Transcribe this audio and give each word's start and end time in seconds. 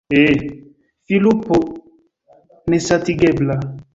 fi, 1.05 1.15
lupo 1.25 1.55
nesatigebla! 2.69 3.53